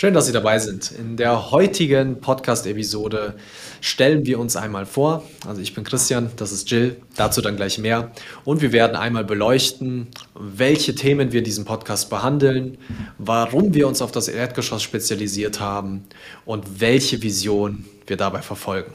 Schön, 0.00 0.14
dass 0.14 0.26
Sie 0.26 0.32
dabei 0.32 0.60
sind. 0.60 0.92
In 0.92 1.16
der 1.16 1.50
heutigen 1.50 2.20
Podcast-Episode 2.20 3.34
stellen 3.80 4.24
wir 4.26 4.38
uns 4.38 4.54
einmal 4.54 4.86
vor. 4.86 5.24
Also 5.44 5.60
ich 5.60 5.74
bin 5.74 5.82
Christian, 5.82 6.30
das 6.36 6.52
ist 6.52 6.70
Jill, 6.70 6.98
dazu 7.16 7.40
dann 7.40 7.56
gleich 7.56 7.78
mehr. 7.78 8.12
Und 8.44 8.62
wir 8.62 8.70
werden 8.70 8.94
einmal 8.94 9.24
beleuchten, 9.24 10.06
welche 10.38 10.94
Themen 10.94 11.32
wir 11.32 11.42
diesen 11.42 11.64
Podcast 11.64 12.10
behandeln, 12.10 12.78
warum 13.18 13.74
wir 13.74 13.88
uns 13.88 14.00
auf 14.00 14.12
das 14.12 14.28
Erdgeschoss 14.28 14.84
spezialisiert 14.84 15.58
haben 15.58 16.04
und 16.44 16.80
welche 16.80 17.20
Vision 17.20 17.84
wir 18.06 18.16
dabei 18.16 18.40
verfolgen. 18.40 18.92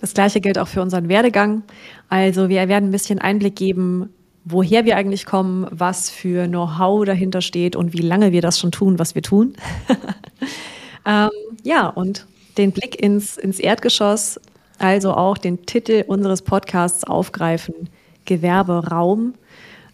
Das 0.00 0.12
gleiche 0.12 0.40
gilt 0.40 0.58
auch 0.58 0.66
für 0.66 0.82
unseren 0.82 1.08
Werdegang. 1.08 1.62
Also 2.08 2.48
wir 2.48 2.66
werden 2.66 2.88
ein 2.88 2.90
bisschen 2.90 3.20
Einblick 3.20 3.54
geben, 3.54 4.12
woher 4.44 4.84
wir 4.84 4.96
eigentlich 4.96 5.26
kommen, 5.26 5.66
was 5.70 6.10
für 6.10 6.46
Know-how 6.46 7.04
dahinter 7.04 7.40
steht 7.40 7.76
und 7.76 7.92
wie 7.92 8.02
lange 8.02 8.32
wir 8.32 8.42
das 8.42 8.58
schon 8.58 8.72
tun, 8.72 8.98
was 8.98 9.14
wir 9.14 9.22
tun. 9.22 9.54
ähm, 11.06 11.30
ja, 11.62 11.88
und 11.88 12.26
den 12.58 12.72
Blick 12.72 13.00
ins, 13.00 13.36
ins 13.36 13.58
Erdgeschoss, 13.58 14.38
also 14.78 15.14
auch 15.14 15.38
den 15.38 15.64
Titel 15.66 16.04
unseres 16.06 16.42
Podcasts 16.42 17.04
aufgreifen, 17.04 17.88
Gewerberaum. 18.26 19.34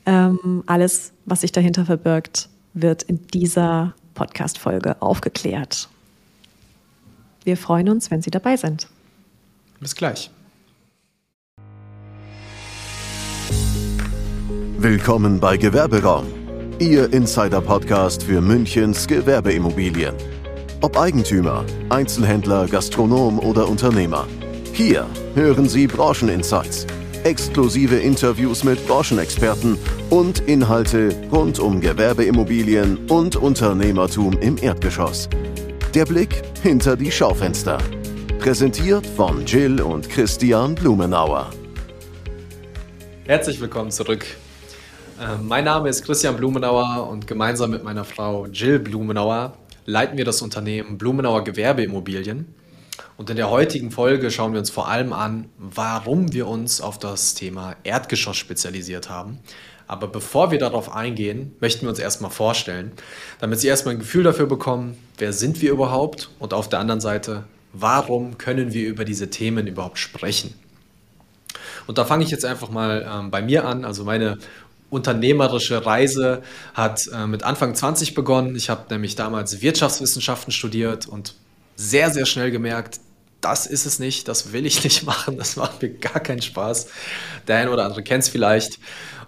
Ähm, 0.06 0.64
alles, 0.66 1.12
was 1.26 1.42
sich 1.42 1.52
dahinter 1.52 1.84
verbirgt, 1.84 2.48
wird 2.74 3.02
in 3.02 3.26
dieser 3.28 3.94
Podcast-Folge 4.14 5.00
aufgeklärt. 5.00 5.88
Wir 7.44 7.56
freuen 7.56 7.88
uns, 7.88 8.10
wenn 8.10 8.22
Sie 8.22 8.30
dabei 8.30 8.56
sind. 8.56 8.88
Bis 9.80 9.94
gleich. 9.94 10.30
Willkommen 14.82 15.38
bei 15.38 15.58
Gewerberaum, 15.58 16.24
Ihr 16.78 17.12
Insider-Podcast 17.12 18.22
für 18.22 18.40
Münchens 18.40 19.06
Gewerbeimmobilien. 19.06 20.14
Ob 20.80 20.98
Eigentümer, 20.98 21.66
Einzelhändler, 21.90 22.66
Gastronom 22.66 23.40
oder 23.40 23.68
Unternehmer. 23.68 24.26
Hier 24.72 25.06
hören 25.34 25.68
Sie 25.68 25.86
Brancheninsights, 25.86 26.86
exklusive 27.24 27.96
Interviews 27.96 28.64
mit 28.64 28.84
Branchenexperten 28.86 29.76
und 30.08 30.38
Inhalte 30.48 31.14
rund 31.30 31.58
um 31.58 31.82
Gewerbeimmobilien 31.82 33.06
und 33.10 33.36
Unternehmertum 33.36 34.32
im 34.40 34.56
Erdgeschoss. 34.56 35.28
Der 35.92 36.06
Blick 36.06 36.40
hinter 36.62 36.96
die 36.96 37.12
Schaufenster. 37.12 37.76
Präsentiert 38.38 39.06
von 39.06 39.44
Jill 39.44 39.82
und 39.82 40.08
Christian 40.08 40.74
Blumenauer. 40.74 41.50
Herzlich 43.26 43.60
willkommen 43.60 43.90
zurück 43.90 44.24
mein 45.42 45.64
Name 45.64 45.90
ist 45.90 46.04
Christian 46.04 46.36
Blumenauer 46.36 47.06
und 47.10 47.26
gemeinsam 47.26 47.70
mit 47.70 47.84
meiner 47.84 48.04
Frau 48.04 48.46
Jill 48.46 48.78
Blumenauer 48.78 49.52
leiten 49.84 50.16
wir 50.16 50.24
das 50.24 50.40
Unternehmen 50.40 50.96
Blumenauer 50.96 51.44
Gewerbeimmobilien. 51.44 52.54
Und 53.18 53.28
in 53.28 53.36
der 53.36 53.50
heutigen 53.50 53.90
Folge 53.90 54.30
schauen 54.30 54.52
wir 54.52 54.60
uns 54.60 54.70
vor 54.70 54.88
allem 54.88 55.12
an, 55.12 55.50
warum 55.58 56.32
wir 56.32 56.46
uns 56.46 56.80
auf 56.80 56.98
das 56.98 57.34
Thema 57.34 57.76
Erdgeschoss 57.84 58.38
spezialisiert 58.38 59.10
haben. 59.10 59.40
Aber 59.86 60.06
bevor 60.08 60.52
wir 60.52 60.58
darauf 60.58 60.94
eingehen, 60.94 61.54
möchten 61.60 61.82
wir 61.82 61.90
uns 61.90 61.98
erstmal 61.98 62.30
vorstellen, 62.30 62.92
damit 63.40 63.60
Sie 63.60 63.68
erstmal 63.68 63.96
ein 63.96 64.00
Gefühl 64.00 64.22
dafür 64.22 64.46
bekommen, 64.46 64.96
wer 65.18 65.34
sind 65.34 65.60
wir 65.60 65.70
überhaupt 65.70 66.30
und 66.38 66.54
auf 66.54 66.70
der 66.70 66.78
anderen 66.78 67.02
Seite, 67.02 67.44
warum 67.74 68.38
können 68.38 68.72
wir 68.72 68.88
über 68.88 69.04
diese 69.04 69.28
Themen 69.28 69.66
überhaupt 69.66 69.98
sprechen. 69.98 70.54
Und 71.86 71.98
da 71.98 72.04
fange 72.04 72.24
ich 72.24 72.30
jetzt 72.30 72.44
einfach 72.44 72.70
mal 72.70 73.06
ähm, 73.06 73.30
bei 73.30 73.42
mir 73.42 73.66
an. 73.66 73.84
Also 73.84 74.04
meine 74.04 74.38
unternehmerische 74.90 75.86
Reise 75.86 76.42
hat 76.74 77.08
äh, 77.12 77.26
mit 77.26 77.42
Anfang 77.42 77.74
20 77.74 78.14
begonnen. 78.14 78.56
Ich 78.56 78.68
habe 78.68 78.84
nämlich 78.90 79.14
damals 79.14 79.62
Wirtschaftswissenschaften 79.62 80.52
studiert 80.52 81.06
und 81.06 81.34
sehr, 81.76 82.10
sehr 82.10 82.26
schnell 82.26 82.50
gemerkt, 82.50 83.00
das 83.40 83.66
ist 83.66 83.86
es 83.86 83.98
nicht, 83.98 84.28
das 84.28 84.52
will 84.52 84.66
ich 84.66 84.84
nicht 84.84 85.02
machen, 85.06 85.38
das 85.38 85.56
macht 85.56 85.80
mir 85.80 85.90
gar 85.90 86.20
keinen 86.20 86.42
Spaß. 86.42 86.88
Der 87.48 87.56
eine 87.56 87.70
oder 87.70 87.84
andere 87.84 88.02
kennt 88.02 88.24
es 88.24 88.28
vielleicht. 88.28 88.78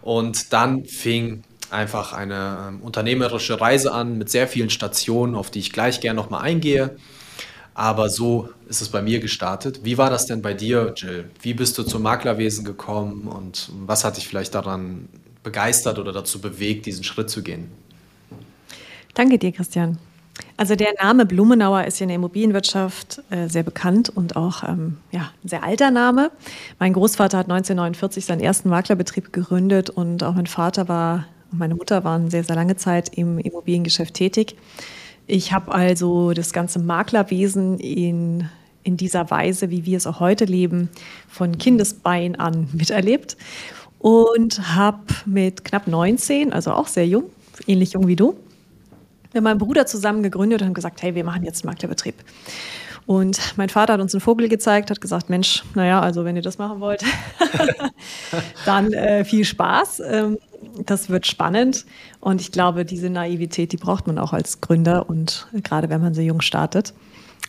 Und 0.02 0.52
dann 0.52 0.84
fing 0.84 1.44
einfach 1.70 2.12
eine 2.12 2.66
ähm, 2.68 2.80
unternehmerische 2.82 3.60
Reise 3.60 3.92
an 3.92 4.18
mit 4.18 4.28
sehr 4.28 4.48
vielen 4.48 4.68
Stationen, 4.68 5.34
auf 5.34 5.50
die 5.50 5.60
ich 5.60 5.72
gleich 5.72 6.00
gerne 6.00 6.20
nochmal 6.20 6.42
eingehe. 6.42 6.96
Aber 7.74 8.10
so 8.10 8.50
ist 8.68 8.82
es 8.82 8.90
bei 8.90 9.00
mir 9.00 9.20
gestartet. 9.20 9.80
Wie 9.82 9.96
war 9.96 10.10
das 10.10 10.26
denn 10.26 10.42
bei 10.42 10.52
dir, 10.52 10.92
Jill? 10.94 11.30
Wie 11.40 11.54
bist 11.54 11.78
du 11.78 11.84
zum 11.84 12.02
Maklerwesen 12.02 12.66
gekommen 12.66 13.26
und 13.28 13.70
was 13.86 14.04
hat 14.04 14.18
dich 14.18 14.28
vielleicht 14.28 14.54
daran 14.54 15.08
begeistert 15.42 15.98
oder 15.98 16.12
dazu 16.12 16.40
bewegt, 16.40 16.86
diesen 16.86 17.04
Schritt 17.04 17.30
zu 17.30 17.42
gehen? 17.42 17.70
Danke 19.14 19.38
dir, 19.38 19.52
Christian. 19.52 19.98
Also 20.56 20.76
der 20.76 20.94
Name 21.00 21.26
Blumenauer 21.26 21.84
ist 21.84 21.98
ja 21.98 22.04
in 22.04 22.08
der 22.08 22.16
Immobilienwirtschaft 22.16 23.22
äh, 23.30 23.48
sehr 23.48 23.62
bekannt 23.62 24.08
und 24.08 24.36
auch 24.36 24.62
ähm, 24.62 24.98
ja, 25.10 25.30
ein 25.44 25.48
sehr 25.48 25.62
alter 25.62 25.90
Name. 25.90 26.30
Mein 26.78 26.94
Großvater 26.94 27.38
hat 27.38 27.46
1949 27.46 28.24
seinen 28.24 28.40
ersten 28.40 28.68
Maklerbetrieb 28.70 29.32
gegründet 29.32 29.90
und 29.90 30.22
auch 30.22 30.34
mein 30.34 30.46
Vater 30.46 30.88
war 30.88 31.26
und 31.50 31.58
meine 31.58 31.74
Mutter 31.74 32.04
waren 32.04 32.30
sehr, 32.30 32.44
sehr 32.44 32.56
lange 32.56 32.76
Zeit 32.76 33.10
im 33.16 33.38
Immobiliengeschäft 33.38 34.14
tätig. 34.14 34.56
Ich 35.26 35.52
habe 35.52 35.72
also 35.72 36.32
das 36.32 36.52
ganze 36.52 36.78
Maklerwesen 36.78 37.78
in, 37.78 38.48
in 38.82 38.96
dieser 38.96 39.30
Weise, 39.30 39.70
wie 39.70 39.84
wir 39.84 39.96
es 39.98 40.06
auch 40.06 40.18
heute 40.18 40.46
leben, 40.46 40.88
von 41.28 41.58
Kindesbein 41.58 42.36
an 42.36 42.68
miterlebt 42.72 43.36
und 44.02 44.74
habe 44.74 45.04
mit 45.26 45.64
knapp 45.64 45.86
19, 45.86 46.52
also 46.52 46.72
auch 46.72 46.88
sehr 46.88 47.06
jung, 47.06 47.24
ähnlich 47.68 47.92
jung 47.92 48.08
wie 48.08 48.16
du, 48.16 48.36
mit 49.32 49.42
meinem 49.42 49.58
Bruder 49.58 49.86
zusammen 49.86 50.22
gegründet 50.22 50.60
und 50.60 50.66
haben 50.66 50.74
gesagt, 50.74 51.02
hey, 51.02 51.14
wir 51.14 51.24
machen 51.24 51.44
jetzt 51.44 51.64
einen 51.64 51.72
Maklerbetrieb. 51.72 52.16
Und 53.06 53.40
mein 53.56 53.68
Vater 53.68 53.94
hat 53.94 54.00
uns 54.00 54.12
einen 54.14 54.20
Vogel 54.20 54.48
gezeigt, 54.48 54.90
hat 54.90 55.00
gesagt, 55.00 55.30
Mensch, 55.30 55.64
naja, 55.74 56.00
also 56.00 56.24
wenn 56.24 56.36
ihr 56.36 56.42
das 56.42 56.58
machen 56.58 56.80
wollt, 56.80 57.04
dann 58.66 58.92
äh, 58.92 59.24
viel 59.24 59.44
Spaß. 59.44 60.02
Ähm, 60.04 60.38
das 60.84 61.08
wird 61.08 61.26
spannend. 61.26 61.86
Und 62.20 62.40
ich 62.40 62.52
glaube, 62.52 62.84
diese 62.84 63.08
Naivität, 63.08 63.72
die 63.72 63.76
braucht 63.76 64.06
man 64.06 64.18
auch 64.18 64.32
als 64.32 64.60
Gründer 64.60 65.08
und 65.08 65.48
gerade 65.52 65.88
wenn 65.90 66.00
man 66.00 66.14
so 66.14 66.20
jung 66.20 66.40
startet. 66.40 66.92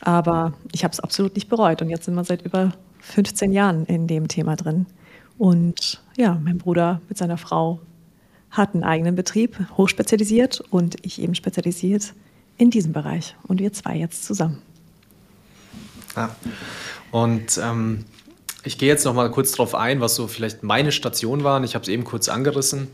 Aber 0.02 0.53
ich 0.72 0.84
habe 0.84 0.92
es 0.92 1.00
absolut 1.00 1.36
nicht 1.36 1.50
bereut. 1.50 1.81
Und 1.81 1.90
jetzt 1.90 2.06
sind 2.06 2.16
wir 2.16 2.24
seit 2.24 2.44
über 2.44 2.74
15 3.00 3.52
Jahren 3.52 3.86
in 3.86 4.08
dem 4.08 4.28
Thema 4.28 4.56
drin. 4.56 4.86
Und 5.38 6.02
ja, 6.16 6.40
mein 6.44 6.58
Bruder 6.58 7.02
mit 7.10 7.18
seiner 7.18 7.38
Frau 7.38 7.80
hat 8.52 8.74
einen 8.74 8.84
eigenen 8.84 9.16
Betrieb, 9.16 9.58
hochspezialisiert 9.78 10.62
und 10.70 10.96
ich 11.06 11.22
eben 11.22 11.34
spezialisiert 11.36 12.14
in 12.58 12.70
diesem 12.70 12.94
Bereich. 12.94 13.36
Und 13.48 13.60
wir 13.60 13.74
zwei 13.74 13.98
jetzt 13.98 14.26
zusammen. 14.26 14.62
Ja. 16.16 16.36
Und 17.12 17.60
ähm, 17.62 18.06
ich 18.64 18.78
gehe 18.78 18.88
jetzt 18.88 19.06
noch 19.06 19.14
mal 19.14 19.30
kurz 19.32 19.52
darauf 19.52 19.76
ein, 19.76 20.02
was 20.02 20.16
so 20.16 20.28
vielleicht 20.28 20.64
meine 20.64 20.92
Stationen 20.92 21.44
waren. 21.44 21.64
Ich 21.64 21.74
habe 21.76 21.84
es 21.84 21.90
eben 21.90 22.04
kurz 22.04 22.30
angerissen. 22.30 22.88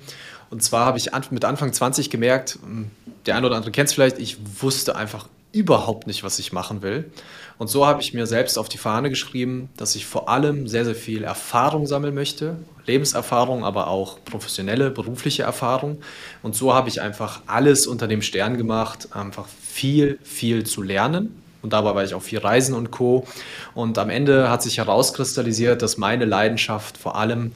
Und 0.50 0.64
zwar 0.64 0.86
habe 0.86 0.98
ich 0.98 1.12
mit 1.32 1.46
Anfang 1.46 1.74
20 1.74 2.10
gemerkt, 2.10 2.58
hm, 2.64 2.90
der 3.26 3.36
eine 3.36 3.46
oder 3.48 3.58
andere 3.58 3.72
kennt 3.72 3.90
es 3.90 3.94
vielleicht, 3.94 4.18
ich 4.18 4.38
wusste 4.62 4.96
einfach 4.96 5.28
überhaupt 5.52 6.08
nicht, 6.08 6.24
was 6.24 6.40
ich 6.40 6.54
machen 6.54 6.82
will. 6.82 7.12
Und 7.58 7.68
so 7.70 7.86
habe 7.86 8.02
ich 8.02 8.14
mir 8.14 8.26
selbst 8.26 8.58
auf 8.58 8.70
die 8.70 8.78
Fahne 8.78 9.10
geschrieben, 9.10 9.70
dass 9.76 9.96
ich 9.96 10.06
vor 10.06 10.30
allem 10.30 10.68
sehr, 10.68 10.86
sehr 10.86 10.96
viel 10.96 11.24
Erfahrung 11.24 11.88
sammeln 11.88 12.14
möchte, 12.14 12.56
Lebenserfahrung, 12.86 13.66
aber 13.66 13.88
auch 13.88 14.24
professionelle, 14.24 14.92
berufliche 14.92 15.44
Erfahrung. 15.44 16.00
Und 16.42 16.56
so 16.56 16.74
habe 16.74 16.90
ich 16.90 17.02
einfach 17.02 17.42
alles 17.48 17.88
unter 17.88 18.08
dem 18.08 18.22
Stern 18.22 18.58
gemacht, 18.58 19.10
einfach 19.12 19.48
viel, 19.48 20.20
viel 20.24 20.66
zu 20.66 20.82
lernen. 20.82 21.42
Und 21.62 21.74
dabei 21.74 21.94
war 21.96 22.04
ich 22.04 22.14
auch 22.14 22.22
viel 22.22 22.40
Reisen 22.40 22.74
und 22.74 22.92
Co. 22.92 23.28
Und 23.74 23.98
am 23.98 24.10
Ende 24.10 24.50
hat 24.50 24.64
sich 24.64 24.78
herauskristallisiert, 24.78 25.82
dass 25.82 25.98
meine 25.98 26.26
Leidenschaft 26.26 26.98
vor 26.98 27.18
allem 27.18 27.52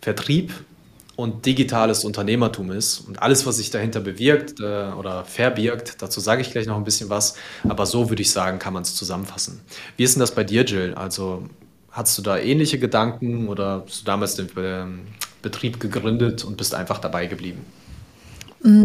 Vertrieb 0.00 0.52
und 1.20 1.46
digitales 1.46 2.04
Unternehmertum 2.04 2.70
ist. 2.70 3.00
Und 3.00 3.22
alles, 3.22 3.46
was 3.46 3.56
sich 3.56 3.70
dahinter 3.70 4.00
bewirkt 4.00 4.60
äh, 4.60 4.92
oder 4.92 5.24
verbirgt, 5.24 6.02
dazu 6.02 6.20
sage 6.20 6.42
ich 6.42 6.50
gleich 6.50 6.66
noch 6.66 6.76
ein 6.76 6.84
bisschen 6.84 7.10
was. 7.10 7.34
Aber 7.68 7.86
so 7.86 8.08
würde 8.10 8.22
ich 8.22 8.30
sagen, 8.30 8.58
kann 8.58 8.74
man 8.74 8.82
es 8.82 8.94
zusammenfassen. 8.94 9.60
Wie 9.96 10.04
ist 10.04 10.14
denn 10.14 10.20
das 10.20 10.34
bei 10.34 10.44
dir, 10.44 10.64
Jill? 10.64 10.94
Also 10.94 11.44
hast 11.90 12.16
du 12.18 12.22
da 12.22 12.38
ähnliche 12.38 12.78
Gedanken 12.78 13.48
oder 13.48 13.84
hast 13.86 14.02
du 14.02 14.04
damals 14.04 14.34
den 14.36 14.48
ähm, 14.56 15.00
Betrieb 15.42 15.80
gegründet 15.80 16.44
und 16.44 16.56
bist 16.56 16.74
einfach 16.74 16.98
dabei 16.98 17.26
geblieben? 17.26 17.64
Mm, 18.62 18.84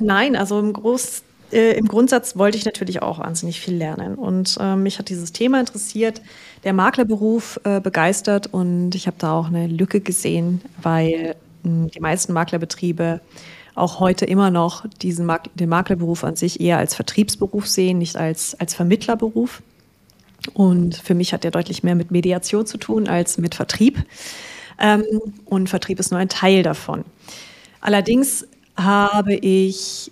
nein, 0.00 0.36
also 0.36 0.58
im 0.58 0.72
Groß, 0.72 1.22
äh, 1.52 1.76
im 1.76 1.86
Grundsatz 1.86 2.36
wollte 2.36 2.56
ich 2.56 2.64
natürlich 2.64 3.02
auch 3.02 3.18
wahnsinnig 3.18 3.60
viel 3.60 3.74
lernen. 3.74 4.14
Und 4.14 4.56
äh, 4.60 4.76
mich 4.76 4.98
hat 4.98 5.08
dieses 5.08 5.32
Thema 5.32 5.60
interessiert, 5.60 6.22
der 6.64 6.72
Maklerberuf 6.72 7.60
äh, 7.64 7.80
begeistert 7.80 8.48
und 8.52 8.94
ich 8.94 9.06
habe 9.06 9.16
da 9.18 9.32
auch 9.32 9.48
eine 9.48 9.66
Lücke 9.66 10.00
gesehen, 10.00 10.62
weil 10.82 11.36
die 11.94 12.00
meisten 12.00 12.32
Maklerbetriebe 12.32 13.20
auch 13.78 14.00
heute 14.00 14.24
immer 14.24 14.50
noch 14.50 14.84
diesen 15.02 15.24
Mak 15.24 15.50
den 15.54 15.68
Maklerberuf 15.68 16.24
an 16.24 16.36
sich 16.36 16.60
eher 16.60 16.78
als 16.78 16.94
Vertriebsberuf 16.94 17.66
sehen, 17.66 17.98
nicht 17.98 18.16
als, 18.16 18.58
als 18.58 18.74
Vermittlerberuf. 18.74 19.62
Und 20.52 20.96
für 20.96 21.14
mich 21.14 21.32
hat 21.32 21.44
der 21.44 21.50
deutlich 21.50 21.82
mehr 21.82 21.94
mit 21.94 22.10
Mediation 22.10 22.66
zu 22.66 22.78
tun 22.78 23.08
als 23.08 23.38
mit 23.38 23.54
Vertrieb. 23.54 24.04
Ähm, 24.78 25.04
und 25.44 25.68
Vertrieb 25.68 26.00
ist 26.00 26.10
nur 26.10 26.20
ein 26.20 26.28
Teil 26.28 26.62
davon. 26.62 27.04
Allerdings 27.80 28.46
habe 28.76 29.34
ich 29.34 30.10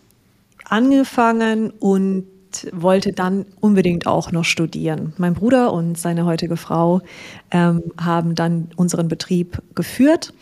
angefangen 0.64 1.70
und 1.70 2.26
wollte 2.72 3.12
dann 3.12 3.46
unbedingt 3.60 4.06
auch 4.06 4.32
noch 4.32 4.44
studieren. 4.44 5.12
Mein 5.18 5.34
Bruder 5.34 5.72
und 5.72 5.98
seine 5.98 6.24
heutige 6.24 6.56
Frau 6.56 7.02
ähm, 7.50 7.82
haben 8.00 8.34
dann 8.34 8.70
unseren 8.76 9.08
Betrieb 9.08 9.62
geführt 9.74 10.32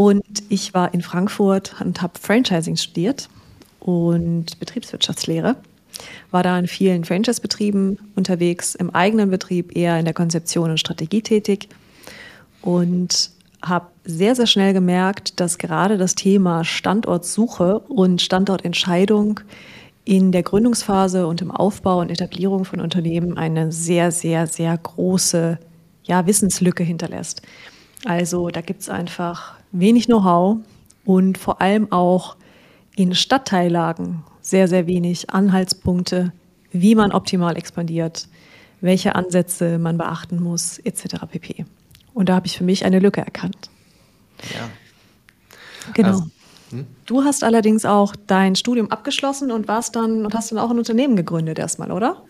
und 0.00 0.24
ich 0.48 0.72
war 0.72 0.94
in 0.94 1.02
Frankfurt 1.02 1.76
und 1.78 2.00
habe 2.00 2.18
Franchising 2.18 2.76
studiert 2.76 3.28
und 3.80 4.58
Betriebswirtschaftslehre. 4.58 5.56
War 6.30 6.42
da 6.42 6.58
in 6.58 6.68
vielen 6.68 7.04
Franchise-Betrieben 7.04 7.98
unterwegs, 8.16 8.74
im 8.74 8.88
eigenen 8.94 9.28
Betrieb 9.28 9.76
eher 9.76 9.98
in 9.98 10.06
der 10.06 10.14
Konzeption 10.14 10.70
und 10.70 10.80
Strategie 10.80 11.20
tätig 11.20 11.68
und 12.62 13.30
habe 13.60 13.88
sehr, 14.06 14.34
sehr 14.34 14.46
schnell 14.46 14.72
gemerkt, 14.72 15.38
dass 15.38 15.58
gerade 15.58 15.98
das 15.98 16.14
Thema 16.14 16.64
Standortsuche 16.64 17.80
und 17.80 18.22
Standortentscheidung 18.22 19.40
in 20.06 20.32
der 20.32 20.44
Gründungsphase 20.44 21.26
und 21.26 21.42
im 21.42 21.50
Aufbau 21.50 22.00
und 22.00 22.10
Etablierung 22.10 22.64
von 22.64 22.80
Unternehmen 22.80 23.36
eine 23.36 23.70
sehr, 23.70 24.12
sehr, 24.12 24.46
sehr 24.46 24.78
große 24.78 25.58
ja, 26.04 26.26
Wissenslücke 26.26 26.84
hinterlässt. 26.84 27.42
Also 28.04 28.48
da 28.48 28.60
gibt 28.60 28.82
es 28.82 28.88
einfach 28.88 29.54
wenig 29.72 30.06
Know-how 30.06 30.58
und 31.04 31.38
vor 31.38 31.60
allem 31.60 31.90
auch 31.92 32.36
in 32.96 33.14
Stadtteillagen 33.14 34.24
sehr, 34.40 34.68
sehr 34.68 34.86
wenig 34.86 35.30
Anhaltspunkte, 35.30 36.32
wie 36.72 36.94
man 36.94 37.12
optimal 37.12 37.56
expandiert, 37.56 38.28
welche 38.80 39.14
Ansätze 39.14 39.78
man 39.78 39.98
beachten 39.98 40.42
muss, 40.42 40.78
etc. 40.78 41.26
pp. 41.30 41.66
Und 42.14 42.28
da 42.28 42.34
habe 42.34 42.46
ich 42.46 42.56
für 42.56 42.64
mich 42.64 42.84
eine 42.84 42.98
Lücke 42.98 43.20
erkannt. 43.20 43.70
Ja. 44.54 44.68
Genau. 45.94 46.08
Also, 46.08 46.24
hm? 46.70 46.86
Du 47.06 47.24
hast 47.24 47.44
allerdings 47.44 47.84
auch 47.84 48.14
dein 48.26 48.56
Studium 48.56 48.90
abgeschlossen 48.90 49.50
und 49.50 49.68
warst 49.68 49.96
dann 49.96 50.24
und 50.24 50.34
hast 50.34 50.52
dann 50.52 50.58
auch 50.58 50.70
ein 50.70 50.78
Unternehmen 50.78 51.16
gegründet 51.16 51.58
erstmal, 51.58 51.90
oder? 51.90 52.22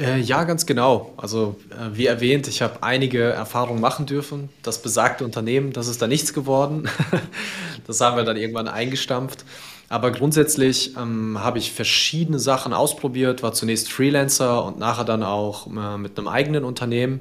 Äh, 0.00 0.18
ja, 0.20 0.44
ganz 0.44 0.64
genau. 0.64 1.12
Also 1.18 1.56
äh, 1.70 1.96
wie 1.96 2.06
erwähnt, 2.06 2.48
ich 2.48 2.62
habe 2.62 2.82
einige 2.82 3.22
Erfahrungen 3.22 3.82
machen 3.82 4.06
dürfen. 4.06 4.48
Das 4.62 4.80
besagte 4.80 5.24
Unternehmen, 5.24 5.74
das 5.74 5.88
ist 5.88 6.00
da 6.00 6.06
nichts 6.06 6.32
geworden. 6.32 6.88
das 7.86 8.00
haben 8.00 8.16
wir 8.16 8.24
dann 8.24 8.38
irgendwann 8.38 8.66
eingestampft. 8.66 9.44
Aber 9.90 10.10
grundsätzlich 10.10 10.96
ähm, 10.96 11.38
habe 11.40 11.58
ich 11.58 11.72
verschiedene 11.72 12.38
Sachen 12.38 12.72
ausprobiert, 12.72 13.42
war 13.42 13.52
zunächst 13.52 13.92
Freelancer 13.92 14.64
und 14.64 14.78
nachher 14.78 15.04
dann 15.04 15.22
auch 15.22 15.66
äh, 15.66 15.98
mit 15.98 16.16
einem 16.16 16.28
eigenen 16.28 16.64
Unternehmen. 16.64 17.20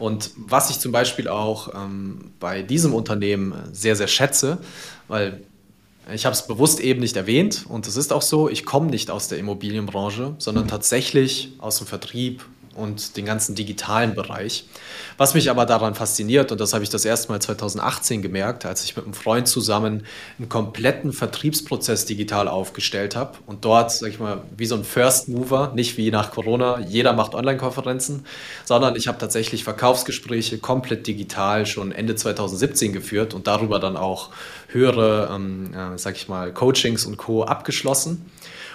Und 0.00 0.30
was 0.36 0.70
ich 0.70 0.80
zum 0.80 0.90
Beispiel 0.90 1.28
auch 1.28 1.72
ähm, 1.74 2.32
bei 2.40 2.62
diesem 2.62 2.94
Unternehmen 2.94 3.54
sehr, 3.72 3.94
sehr 3.94 4.08
schätze, 4.08 4.58
weil 5.06 5.42
ich 6.12 6.24
habe 6.24 6.34
es 6.34 6.46
bewusst 6.46 6.80
eben 6.80 7.00
nicht 7.00 7.16
erwähnt 7.16 7.66
und 7.68 7.86
es 7.86 7.96
ist 7.96 8.12
auch 8.12 8.22
so, 8.22 8.48
ich 8.48 8.64
komme 8.64 8.88
nicht 8.88 9.10
aus 9.10 9.28
der 9.28 9.38
Immobilienbranche, 9.38 10.34
sondern 10.38 10.68
tatsächlich 10.68 11.52
aus 11.58 11.78
dem 11.78 11.86
Vertrieb 11.86 12.44
und 12.78 13.16
den 13.16 13.26
ganzen 13.26 13.54
digitalen 13.54 14.14
Bereich. 14.14 14.64
Was 15.16 15.34
mich 15.34 15.50
aber 15.50 15.66
daran 15.66 15.94
fasziniert, 15.94 16.52
und 16.52 16.60
das 16.60 16.72
habe 16.72 16.84
ich 16.84 16.90
das 16.90 17.04
erste 17.04 17.32
Mal 17.32 17.40
2018 17.40 18.22
gemerkt, 18.22 18.64
als 18.64 18.84
ich 18.84 18.96
mit 18.96 19.04
einem 19.04 19.14
Freund 19.14 19.48
zusammen 19.48 20.04
einen 20.38 20.48
kompletten 20.48 21.12
Vertriebsprozess 21.12 22.04
digital 22.04 22.48
aufgestellt 22.48 23.16
habe 23.16 23.38
und 23.46 23.64
dort, 23.64 23.90
sag 23.90 24.10
ich 24.10 24.20
mal, 24.20 24.42
wie 24.56 24.66
so 24.66 24.76
ein 24.76 24.84
First 24.84 25.28
Mover, 25.28 25.72
nicht 25.74 25.96
wie 25.96 26.10
nach 26.10 26.30
Corona, 26.30 26.80
jeder 26.80 27.12
macht 27.12 27.34
Online-Konferenzen, 27.34 28.24
sondern 28.64 28.96
ich 28.96 29.08
habe 29.08 29.18
tatsächlich 29.18 29.64
Verkaufsgespräche 29.64 30.58
komplett 30.58 31.06
digital 31.06 31.66
schon 31.66 31.92
Ende 31.92 32.14
2017 32.14 32.92
geführt 32.92 33.34
und 33.34 33.46
darüber 33.46 33.80
dann 33.80 33.96
auch 33.96 34.30
höhere, 34.68 35.30
ähm, 35.34 35.74
äh, 35.74 35.98
sag 35.98 36.16
ich 36.16 36.28
mal, 36.28 36.52
Coachings 36.52 37.04
und 37.04 37.16
Co. 37.16 37.44
abgeschlossen. 37.44 38.30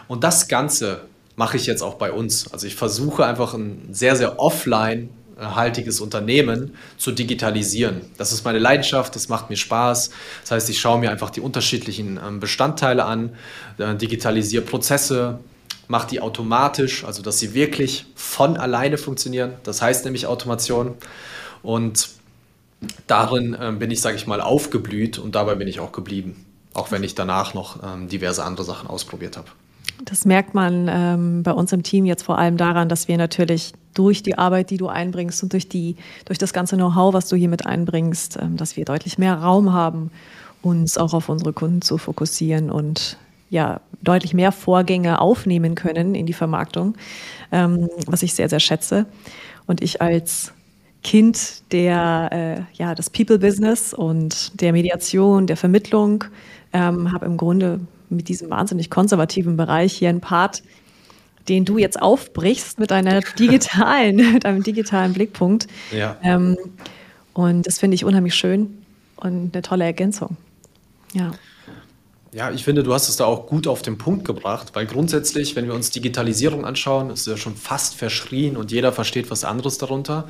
Und 0.07 0.23
das 0.23 0.47
Ganze 0.47 1.01
mache 1.35 1.57
ich 1.57 1.65
jetzt 1.65 1.81
auch 1.81 1.95
bei 1.95 2.12
uns. 2.12 2.51
Also 2.51 2.68
ich 2.68 2.75
versuche 2.75 3.25
einfach 3.25 3.53
ein 3.53 3.89
sehr, 3.91 4.15
sehr 4.15 4.39
offline 4.39 5.09
haltiges 5.38 6.00
Unternehmen 6.00 6.75
zu 6.97 7.12
digitalisieren. 7.12 8.01
Das 8.18 8.31
ist 8.31 8.45
meine 8.45 8.59
Leidenschaft, 8.59 9.15
das 9.15 9.30
macht 9.30 9.50
mir 9.50 9.56
Spaß. 9.56 10.12
Das 10.41 10.51
heißt, 10.51 10.69
ich 10.69 10.80
schaue 10.80 11.00
mir 11.00 11.12
einfach 11.12 11.30
die 11.30 11.41
unterschiedlichen 11.41 12.19
ähm, 12.25 12.39
Bestandteile 12.39 13.06
an, 13.06 13.35
äh, 13.77 13.95
digitalisiere 13.95 14.63
Prozesse, 14.63 15.39
mache 15.88 16.07
die 16.07 16.21
automatisch, 16.21 17.03
also 17.03 17.21
dass 17.21 17.39
sie 17.39 17.53
wirklich 17.53 18.06
von 18.15 18.57
alleine 18.57 18.97
funktionieren. 18.97 19.53
Das 19.63 19.81
heißt 19.81 20.06
nämlich 20.06 20.27
Automation. 20.27 20.95
Und 21.62 22.09
darin 23.07 23.57
ähm, 23.59 23.79
bin 23.79 23.91
ich, 23.91 24.01
sage 24.01 24.15
ich 24.15 24.27
mal, 24.27 24.41
aufgeblüht 24.41 25.18
und 25.18 25.36
dabei 25.36 25.56
bin 25.56 25.68
ich 25.68 25.79
auch 25.79 25.91
geblieben, 25.91 26.45
auch 26.74 26.91
wenn 26.91 27.03
ich 27.03 27.15
danach 27.15 27.53
noch 27.53 27.81
ähm, 27.83 28.07
diverse 28.07 28.44
andere 28.44 28.65
Sachen 28.65 28.88
ausprobiert 28.88 29.38
habe. 29.38 29.47
Das 30.05 30.25
merkt 30.25 30.53
man 30.53 30.87
ähm, 30.89 31.43
bei 31.43 31.51
uns 31.51 31.71
im 31.71 31.83
Team 31.83 32.05
jetzt 32.05 32.23
vor 32.23 32.37
allem 32.37 32.57
daran, 32.57 32.89
dass 32.89 33.07
wir 33.07 33.17
natürlich 33.17 33.73
durch 33.93 34.23
die 34.23 34.37
Arbeit, 34.37 34.69
die 34.69 34.77
du 34.77 34.87
einbringst 34.87 35.43
und 35.43 35.53
durch, 35.53 35.69
die, 35.69 35.95
durch 36.25 36.39
das 36.39 36.51
ganze 36.53 36.75
Know-how, 36.75 37.13
was 37.13 37.29
du 37.29 37.35
hier 37.35 37.49
mit 37.49 37.65
einbringst, 37.65 38.37
ähm, 38.41 38.57
dass 38.57 38.75
wir 38.75 38.85
deutlich 38.85 39.17
mehr 39.17 39.35
Raum 39.35 39.71
haben, 39.71 40.11
uns 40.61 40.97
auch 40.97 41.13
auf 41.13 41.29
unsere 41.29 41.53
Kunden 41.53 41.81
zu 41.81 41.97
fokussieren 41.97 42.69
und 42.69 43.17
ja, 43.49 43.81
deutlich 44.01 44.33
mehr 44.33 44.51
Vorgänge 44.51 45.21
aufnehmen 45.21 45.75
können 45.75 46.15
in 46.15 46.25
die 46.25 46.33
Vermarktung, 46.33 46.95
ähm, 47.51 47.87
was 48.07 48.23
ich 48.23 48.33
sehr, 48.33 48.49
sehr 48.49 48.59
schätze. 48.59 49.05
Und 49.67 49.81
ich 49.81 50.01
als 50.01 50.53
Kind 51.03 51.71
der, 51.71 52.29
äh, 52.31 52.61
ja, 52.81 52.95
des 52.95 53.09
People-Business 53.09 53.93
und 53.93 54.59
der 54.59 54.71
Mediation, 54.71 55.45
der 55.47 55.57
Vermittlung, 55.57 56.23
ähm, 56.71 57.11
habe 57.11 57.25
im 57.25 57.37
Grunde 57.37 57.81
mit 58.13 58.30
diesem 58.30 58.50
wahnsinnig 58.50 58.89
konservativen 58.89 59.57
Bereich 59.57 59.94
hier 59.94 60.10
einen 60.10 60.21
Part, 60.21 60.63
den 61.50 61.65
du 61.65 61.77
jetzt 61.77 62.01
aufbrichst 62.01 62.80
mit 62.80 62.92
deiner 62.92 63.19
digitalen, 63.21 64.15
mit 64.33 64.45
einem 64.45 64.63
digitalen 64.63 65.13
Blickpunkt. 65.13 65.68
Ja. 65.92 66.18
Ähm, 66.24 66.57
und 67.33 67.68
das 67.68 67.80
finde 67.80 67.95
ich 67.95 68.06
unheimlich 68.06 68.36
schön 68.36 68.83
und 69.18 69.54
eine 69.54 69.62
tolle 69.62 69.86
Ergänzung. 69.86 70.38
Ja. 71.13 71.31
Ja, 72.33 72.50
ich 72.50 72.63
finde, 72.63 72.81
du 72.81 72.95
hast 72.95 73.09
es 73.09 73.18
da 73.18 73.25
auch 73.25 73.45
gut 73.45 73.68
auf 73.68 73.83
den 73.83 74.00
Punkt 74.00 74.25
gebracht, 74.25 74.69
weil 74.74 74.88
grundsätzlich, 74.88 75.56
wenn 75.56 75.68
wir 75.68 75.75
uns 75.75 75.91
Digitalisierung 75.91 76.65
anschauen, 76.65 77.12
ist 77.12 77.27
ja 77.27 77.38
schon 77.38 77.56
fast 77.56 77.94
verschrien 77.94 78.57
und 78.57 78.71
jeder 78.71 78.91
versteht 78.91 79.30
was 79.30 79.44
anderes 79.44 79.77
darunter. 79.77 80.27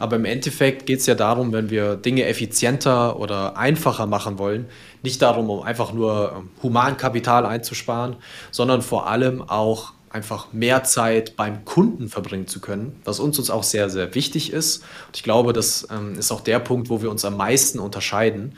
Aber 0.00 0.16
im 0.16 0.24
Endeffekt 0.24 0.86
geht 0.86 0.98
es 0.98 1.06
ja 1.06 1.14
darum, 1.14 1.52
wenn 1.52 1.70
wir 1.70 1.94
Dinge 1.94 2.24
effizienter 2.24 3.20
oder 3.20 3.56
einfacher 3.56 4.06
machen 4.06 4.40
wollen, 4.40 4.66
nicht 5.04 5.22
darum, 5.22 5.48
um 5.48 5.62
einfach 5.62 5.92
nur 5.92 6.32
ähm, 6.36 6.50
Humankapital 6.64 7.46
einzusparen, 7.46 8.16
sondern 8.50 8.82
vor 8.82 9.08
allem 9.08 9.40
auch 9.40 9.92
einfach 10.10 10.52
mehr 10.52 10.82
Zeit 10.82 11.36
beim 11.36 11.64
Kunden 11.64 12.08
verbringen 12.08 12.48
zu 12.48 12.60
können, 12.60 13.00
was 13.04 13.20
uns, 13.20 13.38
uns 13.38 13.50
auch 13.50 13.62
sehr, 13.62 13.88
sehr 13.88 14.16
wichtig 14.16 14.52
ist. 14.52 14.78
Und 15.06 15.16
ich 15.16 15.22
glaube, 15.22 15.52
das 15.52 15.86
ähm, 15.92 16.18
ist 16.18 16.32
auch 16.32 16.40
der 16.40 16.58
Punkt, 16.58 16.90
wo 16.90 17.02
wir 17.02 17.10
uns 17.10 17.24
am 17.24 17.36
meisten 17.36 17.78
unterscheiden. 17.78 18.56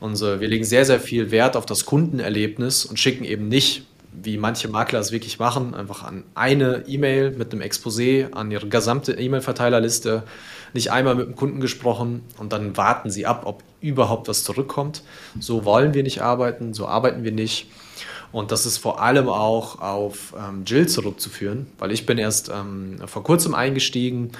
Unsere, 0.00 0.40
wir 0.40 0.48
legen 0.48 0.64
sehr, 0.64 0.84
sehr 0.84 1.00
viel 1.00 1.30
Wert 1.30 1.56
auf 1.56 1.66
das 1.66 1.84
Kundenerlebnis 1.84 2.84
und 2.84 2.98
schicken 2.98 3.24
eben 3.24 3.48
nicht, 3.48 3.84
wie 4.12 4.36
manche 4.36 4.68
Makler 4.68 5.00
es 5.00 5.12
wirklich 5.12 5.38
machen, 5.38 5.74
einfach 5.74 6.02
an 6.02 6.24
eine 6.34 6.84
E-Mail 6.86 7.32
mit 7.32 7.52
einem 7.52 7.62
Exposé 7.62 8.32
an 8.32 8.50
ihre 8.50 8.68
gesamte 8.68 9.12
E-Mail-Verteilerliste, 9.12 10.24
nicht 10.72 10.90
einmal 10.92 11.14
mit 11.14 11.26
dem 11.26 11.36
Kunden 11.36 11.60
gesprochen 11.60 12.22
und 12.38 12.52
dann 12.52 12.76
warten 12.76 13.10
sie 13.10 13.26
ab, 13.26 13.42
ob 13.44 13.62
überhaupt 13.80 14.28
was 14.28 14.44
zurückkommt. 14.44 15.02
So 15.38 15.64
wollen 15.64 15.94
wir 15.94 16.02
nicht 16.02 16.20
arbeiten, 16.22 16.74
so 16.74 16.86
arbeiten 16.86 17.24
wir 17.24 17.32
nicht. 17.32 17.68
Und 18.30 18.52
das 18.52 18.66
ist 18.66 18.78
vor 18.78 19.00
allem 19.00 19.28
auch 19.28 19.80
auf 19.80 20.34
ähm, 20.36 20.64
Jill 20.66 20.86
zurückzuführen, 20.86 21.66
weil 21.78 21.92
ich 21.92 22.04
bin 22.04 22.18
erst 22.18 22.50
ähm, 22.50 22.96
vor 23.06 23.24
kurzem 23.24 23.54
eingestiegen, 23.54 24.32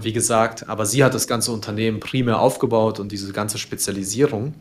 wie 0.00 0.12
gesagt, 0.12 0.68
aber 0.68 0.84
sie 0.84 1.02
hat 1.02 1.14
das 1.14 1.26
ganze 1.26 1.52
Unternehmen 1.52 2.00
primär 2.00 2.38
aufgebaut 2.38 3.00
und 3.00 3.12
diese 3.12 3.32
ganze 3.32 3.58
Spezialisierung. 3.58 4.54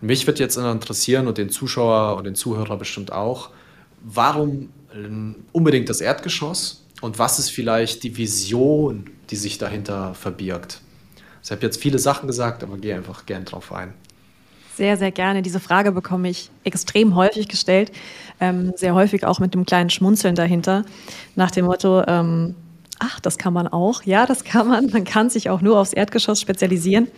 Und 0.00 0.06
mich 0.06 0.26
wird 0.26 0.38
jetzt 0.38 0.56
interessieren 0.56 1.28
und 1.28 1.38
den 1.38 1.48
Zuschauer 1.50 2.16
und 2.16 2.24
den 2.24 2.34
Zuhörer 2.34 2.76
bestimmt 2.76 3.12
auch, 3.12 3.50
warum 4.02 4.70
äh, 4.92 5.34
unbedingt 5.52 5.88
das 5.88 6.00
Erdgeschoss 6.00 6.84
und 7.00 7.18
was 7.18 7.38
ist 7.38 7.50
vielleicht 7.50 8.02
die 8.02 8.16
Vision, 8.16 9.10
die 9.30 9.36
sich 9.36 9.58
dahinter 9.58 10.14
verbirgt? 10.14 10.80
Ich 11.42 11.50
habe 11.50 11.62
jetzt 11.62 11.80
viele 11.80 11.98
Sachen 11.98 12.26
gesagt, 12.26 12.62
aber 12.62 12.76
gehe 12.76 12.94
einfach 12.94 13.24
gern 13.24 13.44
drauf 13.44 13.72
ein. 13.72 13.94
Sehr, 14.74 14.98
sehr 14.98 15.10
gerne. 15.10 15.40
Diese 15.40 15.60
Frage 15.60 15.90
bekomme 15.90 16.28
ich 16.28 16.50
extrem 16.64 17.14
häufig 17.14 17.48
gestellt. 17.48 17.92
Ähm, 18.40 18.74
sehr 18.76 18.94
häufig 18.94 19.24
auch 19.24 19.38
mit 19.38 19.54
einem 19.54 19.64
kleinen 19.64 19.88
Schmunzeln 19.88 20.34
dahinter. 20.34 20.84
Nach 21.34 21.50
dem 21.50 21.64
Motto, 21.64 22.02
ähm, 22.06 22.54
ach, 22.98 23.20
das 23.20 23.38
kann 23.38 23.52
man 23.52 23.68
auch. 23.68 24.02
Ja, 24.02 24.26
das 24.26 24.44
kann 24.44 24.68
man. 24.68 24.86
Man 24.90 25.04
kann 25.04 25.30
sich 25.30 25.50
auch 25.50 25.60
nur 25.60 25.78
aufs 25.78 25.92
Erdgeschoss 25.92 26.40
spezialisieren 26.40 27.08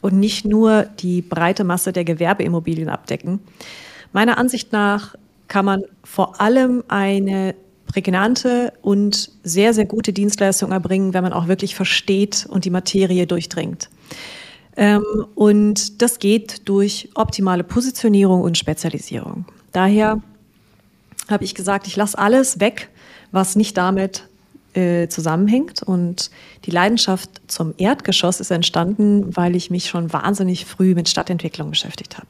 und 0.00 0.18
nicht 0.18 0.44
nur 0.44 0.84
die 1.00 1.22
breite 1.22 1.64
Masse 1.64 1.92
der 1.92 2.04
Gewerbeimmobilien 2.04 2.88
abdecken. 2.88 3.40
Meiner 4.12 4.38
Ansicht 4.38 4.72
nach 4.72 5.14
kann 5.48 5.64
man 5.64 5.84
vor 6.04 6.40
allem 6.40 6.84
eine 6.88 7.54
prägnante 7.86 8.72
und 8.80 9.30
sehr, 9.42 9.74
sehr 9.74 9.84
gute 9.84 10.12
Dienstleistung 10.12 10.72
erbringen, 10.72 11.12
wenn 11.12 11.22
man 11.22 11.32
auch 11.32 11.46
wirklich 11.46 11.74
versteht 11.74 12.46
und 12.48 12.64
die 12.64 12.70
Materie 12.70 13.26
durchdringt. 13.26 13.90
Ähm, 14.76 15.04
und 15.34 16.00
das 16.00 16.18
geht 16.18 16.68
durch 16.68 17.10
optimale 17.14 17.64
Positionierung 17.64 18.40
und 18.40 18.56
Spezialisierung. 18.56 19.44
Daher 19.72 20.22
habe 21.28 21.44
ich 21.44 21.54
gesagt, 21.54 21.86
ich 21.86 21.96
lasse 21.96 22.18
alles 22.18 22.60
weg, 22.60 22.88
was 23.30 23.56
nicht 23.56 23.76
damit 23.76 24.26
äh, 24.74 25.08
zusammenhängt. 25.08 25.82
Und 25.82 26.30
die 26.64 26.70
Leidenschaft 26.70 27.30
zum 27.46 27.74
Erdgeschoss 27.78 28.40
ist 28.40 28.50
entstanden, 28.50 29.36
weil 29.36 29.56
ich 29.56 29.70
mich 29.70 29.86
schon 29.86 30.12
wahnsinnig 30.12 30.64
früh 30.64 30.94
mit 30.94 31.08
Stadtentwicklung 31.08 31.70
beschäftigt 31.70 32.16
habe. 32.16 32.26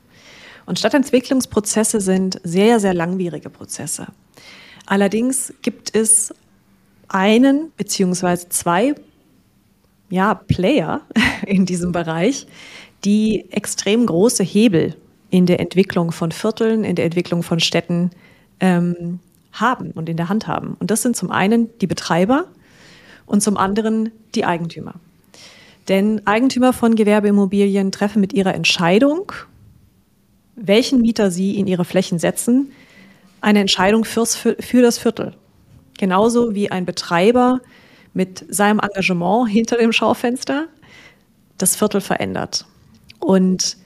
Und 0.66 0.78
Stadtentwicklungsprozesse 0.78 2.00
sind 2.00 2.40
sehr, 2.44 2.80
sehr 2.80 2.94
langwierige 2.94 3.50
Prozesse. 3.50 4.06
Allerdings 4.86 5.52
gibt 5.62 5.94
es 5.94 6.34
einen 7.08 7.72
beziehungsweise 7.76 8.48
zwei 8.48 8.94
ja, 10.10 10.34
Player 10.34 11.02
in 11.46 11.66
diesem 11.66 11.92
Bereich, 11.92 12.46
die 13.04 13.50
extrem 13.50 14.06
große 14.06 14.44
Hebel 14.44 14.96
in 15.30 15.46
der 15.46 15.60
Entwicklung 15.60 16.12
von 16.12 16.30
Vierteln, 16.30 16.84
in 16.84 16.94
der 16.94 17.06
Entwicklung 17.06 17.42
von 17.42 17.58
Städten 17.58 18.10
ähm, 18.60 19.18
haben 19.52 19.90
und 19.92 20.08
in 20.08 20.16
der 20.16 20.28
Hand 20.28 20.46
haben. 20.46 20.76
Und 20.78 20.90
das 20.90 21.02
sind 21.02 21.16
zum 21.16 21.30
einen 21.30 21.68
die 21.78 21.86
Betreiber 21.86 22.46
und 23.26 23.42
zum 23.42 23.56
anderen 23.56 24.10
die 24.34 24.44
Eigentümer. 24.44 24.94
Denn 25.88 26.22
Eigentümer 26.26 26.72
von 26.72 26.94
Gewerbeimmobilien 26.94 27.92
treffen 27.92 28.20
mit 28.20 28.32
ihrer 28.32 28.54
Entscheidung, 28.54 29.32
welchen 30.54 31.00
Mieter 31.00 31.30
sie 31.30 31.58
in 31.58 31.66
ihre 31.66 31.84
Flächen 31.84 32.18
setzen, 32.18 32.72
eine 33.40 33.60
Entscheidung 33.60 34.04
fürs, 34.04 34.36
für, 34.36 34.56
für 34.60 34.82
das 34.82 34.98
Viertel. 34.98 35.34
Genauso 35.98 36.54
wie 36.54 36.70
ein 36.70 36.86
Betreiber 36.86 37.60
mit 38.14 38.44
seinem 38.48 38.78
Engagement 38.78 39.50
hinter 39.50 39.76
dem 39.76 39.92
Schaufenster 39.92 40.66
das 41.58 41.76
Viertel 41.76 42.00
verändert. 42.00 42.66
Und 43.18 43.76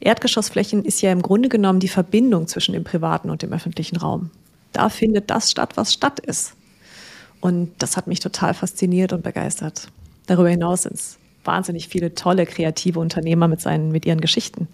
Erdgeschossflächen 0.00 0.84
ist 0.84 1.00
ja 1.00 1.12
im 1.12 1.22
Grunde 1.22 1.48
genommen 1.48 1.80
die 1.80 1.88
Verbindung 1.88 2.46
zwischen 2.46 2.72
dem 2.72 2.84
privaten 2.84 3.30
und 3.30 3.42
dem 3.42 3.52
öffentlichen 3.52 3.96
Raum. 3.96 4.30
Da 4.72 4.88
findet 4.88 5.30
das 5.30 5.50
statt, 5.50 5.76
was 5.76 5.92
Stadt 5.92 6.20
ist. 6.20 6.54
Und 7.40 7.70
das 7.78 7.96
hat 7.96 8.06
mich 8.06 8.20
total 8.20 8.54
fasziniert 8.54 9.12
und 9.12 9.22
begeistert. 9.22 9.88
Darüber 10.26 10.48
hinaus 10.48 10.82
sind 10.82 10.94
es 10.94 11.18
wahnsinnig 11.44 11.88
viele 11.88 12.14
tolle 12.14 12.46
kreative 12.46 12.98
Unternehmer 12.98 13.48
mit, 13.48 13.60
seinen, 13.60 13.90
mit 13.90 14.04
ihren 14.04 14.20
Geschichten, 14.20 14.68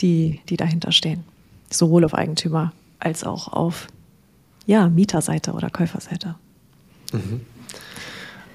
die, 0.00 0.40
die 0.48 0.56
dahinter 0.56 0.92
stehen. 0.92 1.24
Sowohl 1.70 2.04
auf 2.04 2.14
Eigentümer 2.14 2.72
als 2.98 3.24
auch 3.24 3.52
auf 3.52 3.88
ja, 4.66 4.88
Mieterseite 4.88 5.52
oder 5.52 5.70
Käuferseite. 5.70 6.36
Mhm. 7.12 7.40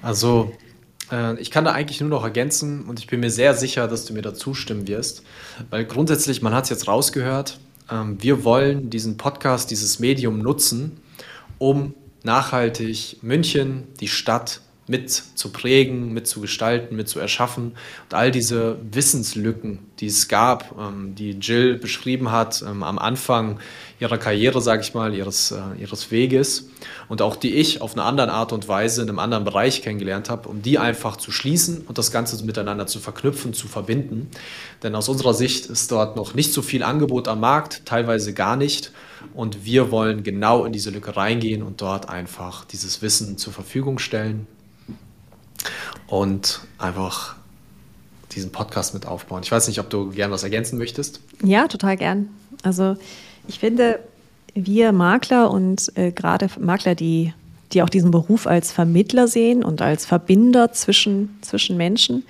Also 0.00 0.52
äh, 1.10 1.38
ich 1.40 1.50
kann 1.50 1.64
da 1.64 1.72
eigentlich 1.72 2.00
nur 2.00 2.10
noch 2.10 2.24
ergänzen 2.24 2.84
und 2.84 2.98
ich 3.00 3.06
bin 3.06 3.20
mir 3.20 3.30
sehr 3.30 3.54
sicher, 3.54 3.88
dass 3.88 4.04
du 4.04 4.14
mir 4.14 4.22
da 4.22 4.34
zustimmen 4.34 4.86
wirst, 4.88 5.22
weil 5.70 5.84
grundsätzlich, 5.84 6.42
man 6.42 6.54
hat 6.54 6.64
es 6.64 6.70
jetzt 6.70 6.88
rausgehört, 6.88 7.58
wir 8.18 8.44
wollen 8.44 8.90
diesen 8.90 9.16
Podcast, 9.16 9.70
dieses 9.70 9.98
Medium 9.98 10.38
nutzen, 10.38 11.00
um 11.58 11.94
nachhaltig 12.24 13.18
München, 13.22 13.88
die 14.00 14.08
Stadt 14.08 14.60
mit 14.88 15.10
zu 15.10 15.50
prägen, 15.50 16.12
mit 16.12 16.26
zu 16.26 16.40
gestalten, 16.40 16.96
mit 16.96 17.08
zu 17.08 17.20
erschaffen. 17.20 17.72
Und 18.04 18.14
all 18.14 18.32
diese 18.32 18.78
Wissenslücken, 18.90 19.78
die 20.00 20.06
es 20.06 20.26
gab, 20.26 20.74
ähm, 20.78 21.14
die 21.14 21.32
Jill 21.32 21.76
beschrieben 21.78 22.32
hat 22.32 22.62
ähm, 22.62 22.82
am 22.82 22.98
Anfang 22.98 23.60
ihrer 24.00 24.18
Karriere, 24.18 24.60
sage 24.60 24.82
ich 24.82 24.92
mal, 24.92 25.14
ihres, 25.14 25.52
äh, 25.52 25.80
ihres 25.80 26.10
Weges 26.10 26.68
und 27.08 27.22
auch 27.22 27.36
die 27.36 27.54
ich 27.54 27.80
auf 27.80 27.92
eine 27.92 28.02
andere 28.02 28.32
Art 28.32 28.52
und 28.52 28.66
Weise 28.66 29.02
in 29.02 29.08
einem 29.08 29.20
anderen 29.20 29.44
Bereich 29.44 29.82
kennengelernt 29.82 30.28
habe, 30.28 30.48
um 30.48 30.62
die 30.62 30.78
einfach 30.78 31.16
zu 31.16 31.30
schließen 31.30 31.82
und 31.86 31.98
das 31.98 32.10
Ganze 32.10 32.44
miteinander 32.44 32.88
zu 32.88 32.98
verknüpfen, 32.98 33.54
zu 33.54 33.68
verbinden. 33.68 34.30
Denn 34.82 34.96
aus 34.96 35.08
unserer 35.08 35.34
Sicht 35.34 35.66
ist 35.66 35.92
dort 35.92 36.16
noch 36.16 36.34
nicht 36.34 36.52
so 36.52 36.60
viel 36.60 36.82
Angebot 36.82 37.28
am 37.28 37.38
Markt, 37.38 37.86
teilweise 37.86 38.34
gar 38.34 38.56
nicht. 38.56 38.90
Und 39.34 39.64
wir 39.64 39.92
wollen 39.92 40.24
genau 40.24 40.64
in 40.64 40.72
diese 40.72 40.90
Lücke 40.90 41.16
reingehen 41.16 41.62
und 41.62 41.80
dort 41.80 42.08
einfach 42.08 42.64
dieses 42.64 43.00
Wissen 43.00 43.38
zur 43.38 43.52
Verfügung 43.52 44.00
stellen 44.00 44.48
und 46.06 46.60
einfach 46.78 47.36
diesen 48.32 48.50
Podcast 48.50 48.94
mit 48.94 49.06
aufbauen. 49.06 49.42
Ich 49.42 49.52
weiß 49.52 49.68
nicht, 49.68 49.78
ob 49.80 49.90
du 49.90 50.10
gern 50.10 50.30
was 50.30 50.42
ergänzen 50.42 50.78
möchtest. 50.78 51.20
Ja, 51.42 51.68
total 51.68 51.96
gern. 51.96 52.28
Also 52.62 52.96
ich 53.46 53.58
finde, 53.58 53.98
wir 54.54 54.92
Makler 54.92 55.50
und 55.50 55.96
äh, 55.96 56.12
gerade 56.12 56.48
Makler, 56.58 56.94
die, 56.94 57.32
die 57.72 57.82
auch 57.82 57.88
diesen 57.88 58.10
Beruf 58.10 58.46
als 58.46 58.72
Vermittler 58.72 59.28
sehen 59.28 59.64
und 59.64 59.82
als 59.82 60.06
Verbinder 60.06 60.72
zwischen, 60.72 61.38
zwischen 61.42 61.76
Menschen, 61.76 62.24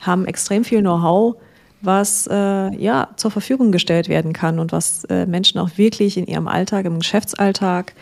haben 0.00 0.26
extrem 0.26 0.64
viel 0.64 0.80
Know-how, 0.80 1.36
was 1.82 2.26
äh, 2.30 2.74
ja 2.76 3.08
zur 3.16 3.30
Verfügung 3.30 3.72
gestellt 3.72 4.08
werden 4.08 4.32
kann 4.32 4.58
und 4.58 4.72
was 4.72 5.04
äh, 5.04 5.26
Menschen 5.26 5.58
auch 5.58 5.70
wirklich 5.76 6.16
in 6.16 6.26
ihrem 6.26 6.48
Alltag, 6.48 6.86
im 6.86 6.98
Geschäftsalltag, 6.98 7.94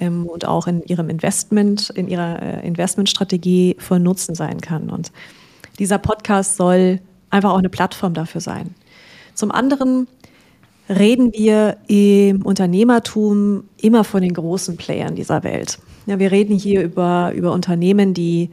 ähm, 0.00 0.26
und 0.26 0.46
auch 0.46 0.66
in 0.66 0.82
ihrem 0.84 1.08
Investment, 1.08 1.90
in 1.90 2.08
ihrer 2.08 2.42
äh, 2.42 2.66
Investmentstrategie 2.66 3.76
von 3.78 4.02
Nutzen 4.02 4.34
sein 4.34 4.60
kann. 4.60 4.90
Und 4.90 5.12
dieser 5.78 5.98
Podcast 5.98 6.56
soll 6.56 7.00
einfach 7.30 7.50
auch 7.52 7.58
eine 7.58 7.68
Plattform 7.68 8.14
dafür 8.14 8.40
sein. 8.40 8.74
Zum 9.34 9.52
anderen 9.52 10.08
reden 10.88 11.32
wir 11.32 11.76
im 11.86 12.42
Unternehmertum 12.42 13.64
immer 13.80 14.02
von 14.02 14.22
den 14.22 14.34
großen 14.34 14.76
Playern 14.76 15.14
dieser 15.14 15.44
Welt. 15.44 15.78
Ja, 16.06 16.18
wir 16.18 16.32
reden 16.32 16.56
hier 16.56 16.82
über, 16.82 17.32
über 17.34 17.52
Unternehmen, 17.52 18.12
die 18.12 18.50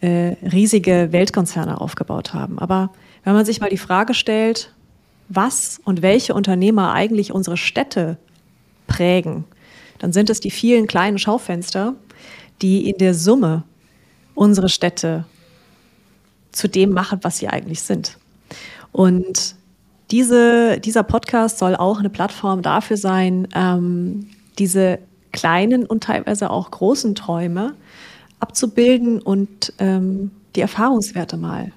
äh, 0.00 0.36
riesige 0.42 1.08
Weltkonzerne 1.10 1.80
aufgebaut 1.80 2.34
haben. 2.34 2.58
Aber 2.58 2.92
wenn 3.24 3.32
man 3.32 3.46
sich 3.46 3.60
mal 3.60 3.70
die 3.70 3.78
Frage 3.78 4.14
stellt, 4.14 4.72
was 5.28 5.80
und 5.84 6.02
welche 6.02 6.34
Unternehmer 6.34 6.92
eigentlich 6.92 7.32
unsere 7.32 7.56
Städte 7.56 8.18
prägen, 8.86 9.44
dann 9.98 10.12
sind 10.12 10.30
es 10.30 10.40
die 10.40 10.50
vielen 10.50 10.86
kleinen 10.86 11.18
Schaufenster, 11.18 11.94
die 12.62 12.88
in 12.88 12.98
der 12.98 13.14
Summe 13.14 13.64
unsere 14.34 14.68
Städte 14.68 15.24
zu 16.52 16.68
dem 16.68 16.90
machen, 16.90 17.20
was 17.22 17.38
sie 17.38 17.48
eigentlich 17.48 17.82
sind. 17.82 18.18
Und 18.92 19.56
diese, 20.10 20.80
dieser 20.80 21.02
Podcast 21.02 21.58
soll 21.58 21.76
auch 21.76 21.98
eine 21.98 22.10
Plattform 22.10 22.62
dafür 22.62 22.96
sein, 22.96 23.48
ähm, 23.54 24.28
diese 24.58 24.98
kleinen 25.32 25.84
und 25.84 26.04
teilweise 26.04 26.50
auch 26.50 26.70
großen 26.70 27.14
Träume 27.14 27.74
abzubilden 28.40 29.20
und 29.20 29.72
ähm, 29.78 30.30
die 30.56 30.60
Erfahrungswerte 30.60 31.36
mal 31.36 31.72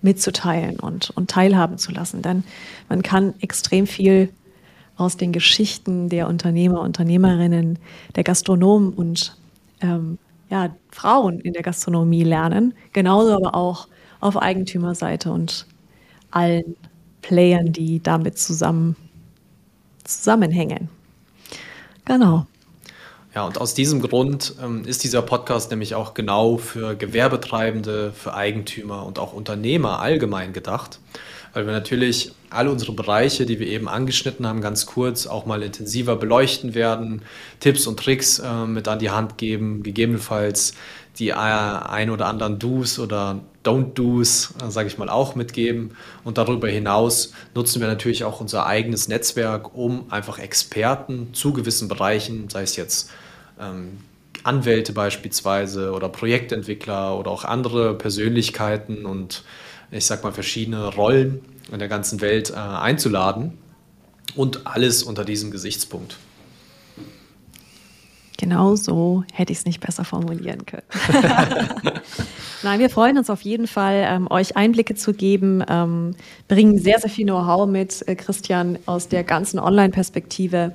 mitzuteilen 0.00 0.78
und, 0.78 1.10
und 1.10 1.30
teilhaben 1.30 1.78
zu 1.78 1.92
lassen. 1.92 2.22
Denn 2.22 2.44
man 2.88 3.02
kann 3.02 3.34
extrem 3.40 3.86
viel 3.86 4.30
aus 4.96 5.16
den 5.16 5.32
Geschichten 5.32 6.08
der 6.08 6.28
Unternehmer, 6.28 6.80
Unternehmerinnen, 6.80 7.78
der 8.14 8.24
Gastronomen 8.24 8.92
und 8.92 9.36
ähm, 9.80 10.18
ja, 10.50 10.74
Frauen 10.90 11.40
in 11.40 11.52
der 11.52 11.62
Gastronomie 11.62 12.24
lernen. 12.24 12.74
Genauso 12.92 13.34
aber 13.34 13.54
auch 13.54 13.88
auf 14.20 14.36
Eigentümerseite 14.36 15.30
und 15.32 15.66
allen 16.30 16.76
Playern, 17.22 17.72
die 17.72 18.02
damit 18.02 18.38
zusammen, 18.38 18.96
zusammenhängen. 20.04 20.88
Genau. 22.04 22.46
Ja, 23.34 23.44
und 23.44 23.60
aus 23.60 23.74
diesem 23.74 24.00
Grund 24.00 24.54
ähm, 24.62 24.84
ist 24.84 25.02
dieser 25.02 25.22
Podcast 25.22 25.70
nämlich 25.70 25.96
auch 25.96 26.14
genau 26.14 26.56
für 26.56 26.94
Gewerbetreibende, 26.94 28.12
für 28.12 28.34
Eigentümer 28.34 29.04
und 29.04 29.18
auch 29.18 29.32
Unternehmer 29.32 29.98
allgemein 29.98 30.52
gedacht 30.52 31.00
weil 31.54 31.66
wir 31.66 31.72
natürlich 31.72 32.32
alle 32.50 32.70
unsere 32.70 32.92
Bereiche, 32.92 33.46
die 33.46 33.58
wir 33.58 33.68
eben 33.68 33.88
angeschnitten 33.88 34.46
haben, 34.46 34.60
ganz 34.60 34.86
kurz 34.86 35.26
auch 35.26 35.46
mal 35.46 35.62
intensiver 35.62 36.16
beleuchten 36.16 36.74
werden, 36.74 37.22
Tipps 37.60 37.86
und 37.86 37.98
Tricks 37.98 38.40
äh, 38.40 38.66
mit 38.66 38.86
an 38.88 38.98
die 38.98 39.10
Hand 39.10 39.38
geben, 39.38 39.82
gegebenenfalls 39.82 40.74
die 41.18 41.28
äh, 41.28 41.34
ein 41.34 42.10
oder 42.10 42.26
anderen 42.26 42.58
Do's 42.58 42.98
oder 42.98 43.40
Don't-Do's, 43.64 44.54
äh, 44.62 44.70
sage 44.70 44.88
ich 44.88 44.98
mal, 44.98 45.08
auch 45.08 45.36
mitgeben. 45.36 45.92
Und 46.24 46.38
darüber 46.38 46.68
hinaus 46.68 47.32
nutzen 47.54 47.80
wir 47.80 47.88
natürlich 47.88 48.24
auch 48.24 48.40
unser 48.40 48.66
eigenes 48.66 49.08
Netzwerk, 49.08 49.74
um 49.76 50.10
einfach 50.10 50.38
Experten 50.38 51.32
zu 51.32 51.52
gewissen 51.52 51.88
Bereichen, 51.88 52.48
sei 52.50 52.62
es 52.62 52.76
jetzt 52.76 53.10
ähm, 53.60 53.98
Anwälte 54.42 54.92
beispielsweise 54.92 55.92
oder 55.92 56.08
Projektentwickler 56.08 57.18
oder 57.18 57.30
auch 57.30 57.44
andere 57.44 57.94
Persönlichkeiten 57.94 59.06
und 59.06 59.44
ich 59.90 60.06
sag 60.06 60.22
mal, 60.24 60.32
verschiedene 60.32 60.86
Rollen 60.94 61.40
in 61.72 61.78
der 61.78 61.88
ganzen 61.88 62.20
Welt 62.20 62.50
äh, 62.50 62.54
einzuladen 62.54 63.58
und 64.34 64.66
alles 64.66 65.02
unter 65.02 65.24
diesem 65.24 65.50
Gesichtspunkt. 65.50 66.16
Genau 68.36 68.74
so 68.74 69.24
hätte 69.32 69.52
ich 69.52 69.58
es 69.58 69.64
nicht 69.64 69.80
besser 69.80 70.04
formulieren 70.04 70.66
können. 70.66 70.82
Nein, 72.62 72.80
wir 72.80 72.90
freuen 72.90 73.16
uns 73.16 73.30
auf 73.30 73.42
jeden 73.42 73.66
Fall, 73.66 74.04
ähm, 74.06 74.30
euch 74.30 74.56
Einblicke 74.56 74.94
zu 74.94 75.14
geben, 75.14 75.62
ähm, 75.68 76.16
bringen 76.48 76.78
sehr, 76.78 76.98
sehr 76.98 77.10
viel 77.10 77.26
Know-how 77.26 77.68
mit, 77.68 78.06
äh, 78.08 78.16
Christian, 78.16 78.78
aus 78.86 79.08
der 79.08 79.22
ganzen 79.22 79.58
Online-Perspektive, 79.58 80.74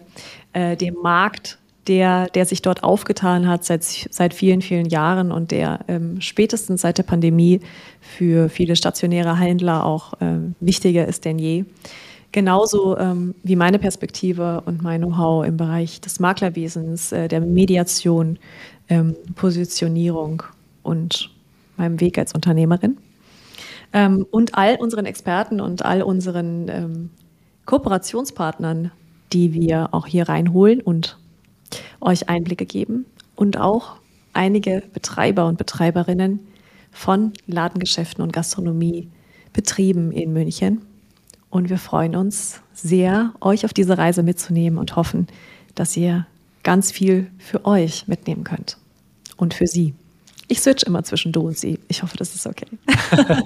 äh, 0.53 0.77
dem 0.77 0.95
Markt 1.01 1.57
der, 1.89 2.27
der 2.27 2.45
sich 2.45 2.61
dort 2.61 2.83
aufgetan 2.83 3.47
hat 3.47 3.65
seit, 3.65 3.83
seit 3.83 4.35
vielen, 4.35 4.61
vielen 4.61 4.85
Jahren 4.85 5.31
und 5.31 5.49
der 5.49 5.79
ähm, 5.87 6.21
spätestens 6.21 6.81
seit 6.81 6.99
der 6.99 7.03
Pandemie 7.03 7.61
für 7.99 8.47
viele 8.47 8.75
stationäre 8.75 9.35
Händler 9.37 9.85
auch 9.85 10.13
ähm, 10.21 10.53
wichtiger 10.59 11.07
ist 11.07 11.25
denn 11.25 11.39
je. 11.39 11.65
genauso 12.31 12.95
ähm, 12.97 13.33
wie 13.41 13.55
meine 13.55 13.79
Perspektive 13.79 14.61
und 14.65 14.83
mein 14.83 15.01
Know-how 15.01 15.45
im 15.45 15.57
Bereich 15.57 15.99
des 15.99 16.19
Maklerwesens, 16.19 17.11
äh, 17.11 17.27
der 17.27 17.41
Mediation, 17.41 18.37
ähm, 18.87 19.15
Positionierung 19.33 20.43
und 20.83 21.31
meinem 21.75 21.99
Weg 21.99 22.19
als 22.19 22.33
Unternehmerin. 22.33 22.97
Ähm, 23.93 24.27
und 24.29 24.53
all 24.53 24.75
unseren 24.75 25.07
Experten 25.07 25.59
und 25.59 25.83
all 25.83 26.03
unseren 26.03 26.69
ähm, 26.69 27.09
Kooperationspartnern, 27.65 28.91
die 29.33 29.53
wir 29.53 29.89
auch 29.91 30.05
hier 30.05 30.29
reinholen 30.29 30.81
und 30.81 31.17
euch 32.01 32.29
Einblicke 32.29 32.65
geben. 32.65 33.05
Und 33.35 33.57
auch 33.57 33.97
einige 34.33 34.83
Betreiber 34.93 35.45
und 35.47 35.57
Betreiberinnen 35.57 36.39
von 36.91 37.33
Ladengeschäften 37.47 38.23
und 38.23 38.33
Gastronomiebetrieben 38.33 40.11
in 40.11 40.33
München. 40.33 40.81
Und 41.49 41.69
wir 41.69 41.77
freuen 41.77 42.15
uns 42.15 42.61
sehr, 42.73 43.33
euch 43.41 43.65
auf 43.65 43.73
diese 43.73 43.97
Reise 43.97 44.23
mitzunehmen 44.23 44.77
und 44.77 44.95
hoffen, 44.95 45.27
dass 45.75 45.95
ihr 45.97 46.27
ganz 46.63 46.91
viel 46.91 47.31
für 47.37 47.65
euch 47.65 48.07
mitnehmen 48.07 48.43
könnt 48.43 48.77
und 49.37 49.53
für 49.53 49.67
sie. 49.67 49.93
Ich 50.47 50.61
switch 50.61 50.83
immer 50.83 51.03
zwischen 51.03 51.31
du 51.31 51.41
und 51.41 51.57
sie. 51.57 51.79
Ich 51.87 52.01
hoffe, 52.01 52.17
das 52.17 52.33
ist 52.33 52.47
okay. 52.47 52.65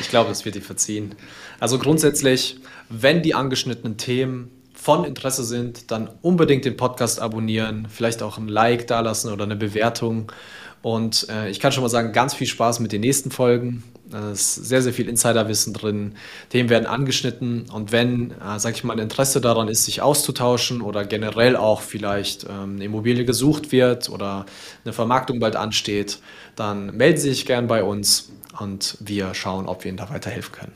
ich 0.00 0.08
glaube, 0.08 0.28
das 0.28 0.44
wird 0.44 0.54
dir 0.54 0.62
verziehen. 0.62 1.14
Also 1.58 1.78
grundsätzlich, 1.78 2.60
wenn 2.88 3.22
die 3.22 3.34
angeschnittenen 3.34 3.96
Themen 3.96 4.50
von 4.80 5.04
Interesse 5.04 5.44
sind, 5.44 5.90
dann 5.90 6.08
unbedingt 6.22 6.64
den 6.64 6.76
Podcast 6.76 7.20
abonnieren, 7.20 7.86
vielleicht 7.90 8.22
auch 8.22 8.38
ein 8.38 8.48
Like 8.48 8.86
dalassen 8.86 9.30
oder 9.30 9.44
eine 9.44 9.56
Bewertung. 9.56 10.32
Und 10.80 11.28
äh, 11.28 11.50
ich 11.50 11.60
kann 11.60 11.70
schon 11.70 11.82
mal 11.82 11.90
sagen, 11.90 12.12
ganz 12.12 12.32
viel 12.32 12.46
Spaß 12.46 12.80
mit 12.80 12.90
den 12.90 13.02
nächsten 13.02 13.30
Folgen. 13.30 13.82
Es 14.10 14.56
ist 14.56 14.64
sehr, 14.64 14.80
sehr 14.80 14.94
viel 14.94 15.08
Insiderwissen 15.08 15.74
drin. 15.74 16.14
Themen 16.48 16.70
werden 16.70 16.86
angeschnitten. 16.86 17.66
Und 17.70 17.92
wenn, 17.92 18.30
äh, 18.30 18.58
sag 18.58 18.74
ich 18.74 18.82
mal, 18.82 18.98
Interesse 18.98 19.42
daran 19.42 19.68
ist, 19.68 19.84
sich 19.84 20.00
auszutauschen 20.00 20.80
oder 20.80 21.04
generell 21.04 21.56
auch 21.56 21.82
vielleicht 21.82 22.44
ähm, 22.44 22.76
eine 22.76 22.84
Immobilie 22.86 23.26
gesucht 23.26 23.72
wird 23.72 24.08
oder 24.08 24.46
eine 24.84 24.94
Vermarktung 24.94 25.40
bald 25.40 25.56
ansteht, 25.56 26.20
dann 26.56 26.96
melden 26.96 27.18
Sie 27.18 27.28
sich 27.28 27.44
gern 27.44 27.66
bei 27.66 27.84
uns 27.84 28.32
und 28.58 28.96
wir 29.00 29.34
schauen, 29.34 29.66
ob 29.66 29.84
wir 29.84 29.90
Ihnen 29.90 29.98
da 29.98 30.08
weiterhelfen 30.08 30.52
können. 30.52 30.72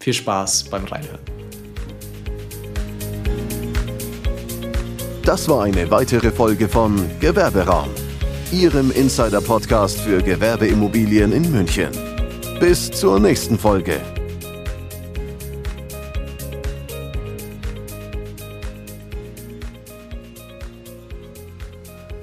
Viel 0.00 0.14
Spaß 0.14 0.64
beim 0.64 0.84
Reinhören. 0.84 1.63
Das 5.24 5.48
war 5.48 5.64
eine 5.64 5.90
weitere 5.90 6.30
Folge 6.30 6.68
von 6.68 6.96
Gewerberaum, 7.18 7.88
Ihrem 8.52 8.90
Insider-Podcast 8.90 9.98
für 9.98 10.22
Gewerbeimmobilien 10.22 11.32
in 11.32 11.50
München. 11.50 11.88
Bis 12.60 12.90
zur 12.90 13.18
nächsten 13.18 13.58
Folge. 13.58 14.02